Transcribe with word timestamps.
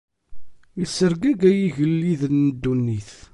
Issergagay 0.83 1.59
igelliden 1.67 2.35
n 2.45 2.47
ddunit. 2.53 3.11